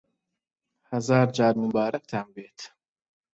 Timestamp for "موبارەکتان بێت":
1.63-2.59